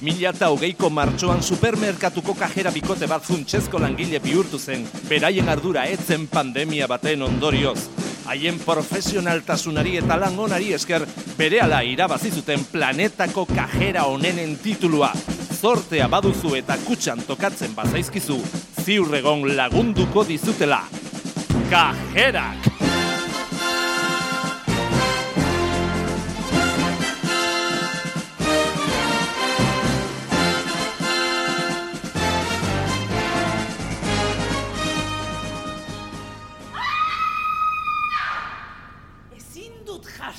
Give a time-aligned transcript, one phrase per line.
[0.00, 7.22] 2008ko martxoan supermerkatuko kajera bikote bat funtsezko langile bihurtu zen, beraien ardura etzen pandemia baten
[7.22, 7.78] ondorioz.
[8.26, 11.06] Haien profesionaltasunari eta lan esker
[11.38, 15.12] berehala irabazi zuten planetako kajera honenen titulua.
[15.60, 18.40] Zortea baduzu eta kutxan tokatzen bazaizkizu,
[18.84, 20.82] ziurregon lagunduko dizutela.
[21.70, 22.75] Kajerak!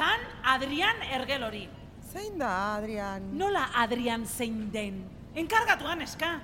[0.00, 1.68] Jasan Adrian Ergel hori.
[2.12, 3.26] Zein da, Adrian?
[3.36, 5.04] Nola Adrian zein den?
[5.36, 6.40] Enkargatuan eska.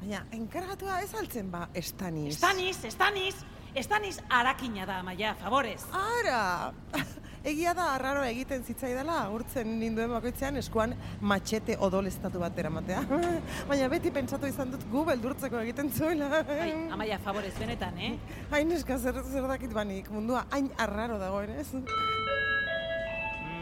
[0.00, 2.34] Baina, enkargatua ez altzen ba, estaniz.
[2.34, 3.36] Estaniz, estaniz,
[3.74, 5.80] estaniz arakina da, maia, favorez.
[5.94, 6.72] Ara!
[7.48, 13.04] Egia da, arraro egiten zitzaidala, urtzen ninduen bakoitzean eskuan matxete odolestatu bat eramatea.
[13.70, 16.42] Baina beti pentsatu izan dut gu beldurtzeko egiten zuela.
[16.58, 18.16] Ai, amaia, favorez, benetan, eh?
[18.52, 21.70] Hain eska zer, zer dakit banik, mundua hain arraro dagoen, ez?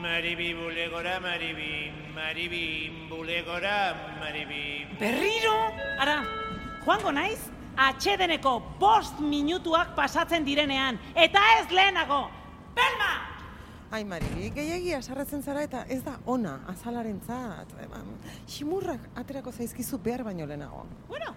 [0.00, 4.86] Maribi bulegora, maribi, maribi bulegora, maribi.
[5.00, 5.55] Berriro!
[5.98, 6.19] Ara,
[6.84, 7.39] joango naiz,
[7.77, 12.27] atxedeneko bost minutuak pasatzen direnean, eta ez lehenago!
[12.77, 13.12] Belma!
[13.91, 17.72] Ai, Maribi, gehiagia sarratzen zara eta ez da ona, azalaren zat.
[18.50, 20.84] Ximurrak aterako zaizkizu behar baino lehenago.
[21.08, 21.33] Bueno,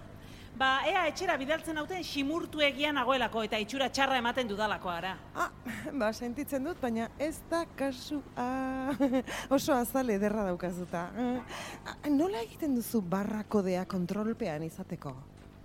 [0.58, 5.14] ba, ea etxera bidaltzen hauten ximurtu egian nagoelako eta itxura txarra ematen dudalako ara.
[5.34, 5.50] Ah,
[5.92, 8.20] ba, sentitzen dut, baina ez da kasu.
[8.36, 8.90] Ah,
[9.56, 11.06] oso azale ederra daukazuta.
[11.16, 15.14] Ah, nola egiten duzu barra kodea kontrolpean izateko?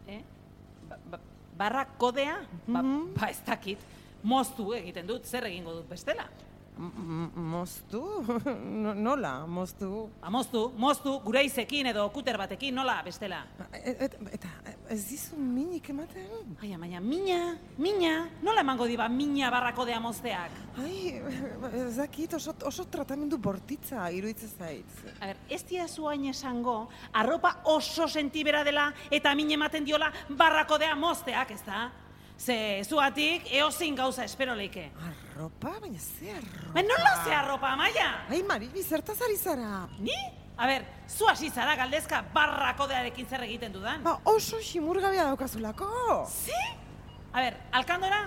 [0.07, 0.21] Eh?
[0.89, 1.19] Ba, ba,
[1.57, 2.37] barra kodea?
[2.67, 3.13] Ba, Mhm.
[3.19, 3.79] ba ez dakit.
[4.23, 6.23] Moztu egiten dut, zer egingo dut bestela.
[6.77, 8.01] Moztu?
[8.83, 10.09] No- Nola, moztu?
[10.21, 13.43] Ba, moztu, moztu, gure izekin edo kuter batekin, nola bestela.
[13.79, 14.49] Et, et, eta
[14.91, 16.27] ez dizu minik ematen?
[16.61, 20.51] Ai, amaia, mina, mina, nola emango diba mina barra kodea mozteak?
[20.83, 21.15] Ai,
[21.71, 24.97] ez dakit oso, oso tratamendu bortitza iruditzen zait.
[25.21, 30.65] A ber, ez diazu hain esango, arropa oso sentibera dela eta min ematen diola barra
[30.67, 31.87] kodea mozteak, ez da?
[32.37, 34.89] Ze, zuatik, eozin gauza espero leike.
[35.07, 35.71] Arropa?
[35.81, 36.73] Baina ze arropa?
[36.73, 38.09] Ba, nola ze arropa, amaia?
[38.29, 39.87] Ai, Maribi, zertaz ari zara?
[39.99, 40.17] Ni?
[40.57, 44.03] A ber, zu hasi zara galdezka barra kodearekin zer egiten dudan.
[44.03, 45.87] Ba, oso ximurgabea daukazulako.
[46.27, 46.59] Zi?
[47.33, 48.21] A ber, alkandora?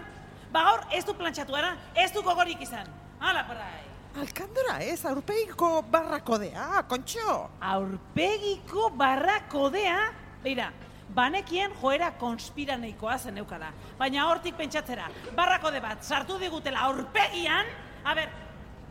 [0.53, 2.89] Ba gaur ez du plantxatu ara, ez du gogorik izan.
[3.21, 3.85] Hala, parai.
[4.19, 7.39] Alkandora ez, aurpegiko barra kodea, kontxo.
[7.61, 9.99] Aurpegiko barra kodea?
[10.43, 10.73] Beira,
[11.15, 13.73] banekien joera konspiraneikoa zen eukala.
[13.99, 17.67] Baina hortik pentsatzera, barra kode bat sartu digutela aurpegian,
[18.05, 18.29] a ber,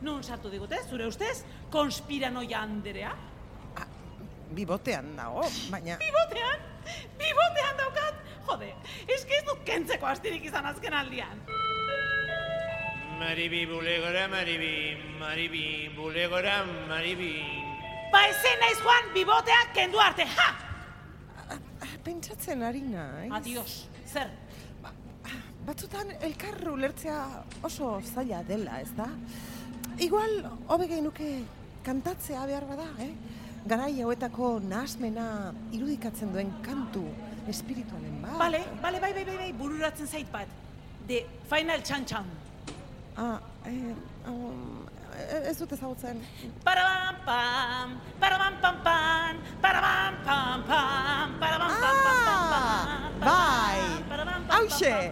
[0.02, 3.14] nun sartu digute, zure ustez, konspiranoia anderea?
[4.58, 5.98] Bibotean dago, baina...
[6.00, 6.62] Bibotean?
[7.20, 8.22] Bibotean daukat?
[8.48, 8.70] Jode,
[9.12, 11.42] eske ez du kentzeko astirik izan azken aldian.
[13.18, 17.34] Maribi bulegora, maribi, maribi bulegora, maribi.
[18.14, 20.67] Ba ezen naiz joan bibotea kendu arte, ha!
[22.08, 23.32] Pentsatzen ari naiz.
[23.36, 23.72] Adios,
[24.08, 24.30] zer?
[25.68, 27.18] Batzutan elkar ulertzea
[27.68, 29.10] oso zaila dela, ez da?
[30.00, 30.38] Igual,
[30.72, 31.28] hobe nuke
[31.84, 33.12] kantatzea behar bada, eh?
[33.68, 37.04] Garai hauetako nahasmena irudikatzen duen kantu
[37.52, 38.38] espiritualen bat.
[38.40, 40.48] Bale, bale, bai, bai, bai, bai, bururatzen zait bat.
[41.08, 42.26] The Final Chan Chan.
[43.18, 43.94] Ah, Eh,
[44.26, 46.22] um, eh, eh, es tut es haut sein.
[46.64, 52.88] Parabam pam, parabam pam pam, parabam pam pam, parabam pam pam pam.
[53.20, 53.80] Ah, vai.
[54.58, 55.12] Ausche.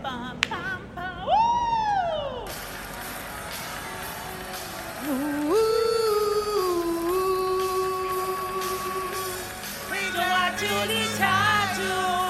[9.91, 12.24] We go out to the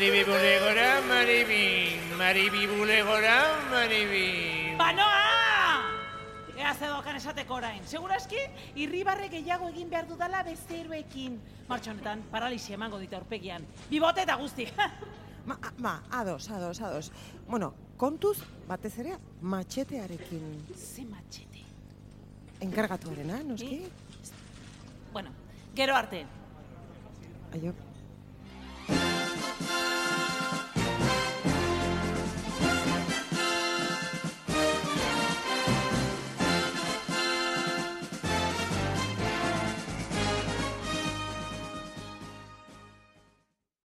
[0.00, 3.36] Maribi bulegora, maribi, maribi bulegora,
[3.70, 4.28] maribi.
[4.78, 5.29] Banoa!
[6.70, 7.80] Ea zedokan esateko orain.
[7.90, 8.38] Segurazki,
[8.78, 11.40] irribarre gehiago egin behar dudala bezeroekin.
[11.66, 13.66] Martxo honetan, paralisi emango dite aurpegian.
[13.90, 14.68] Bibote eta guzti.
[15.50, 17.10] Ma, ma, ados, ados, ados.
[17.48, 18.36] Bueno, kontuz,
[18.68, 20.46] batez ere, matxetearekin.
[20.76, 21.64] Ze matxete.
[22.60, 23.82] enkargatuarena, noski?
[25.12, 25.30] Bueno,
[25.74, 26.26] gero arte.
[27.52, 27.74] Aio.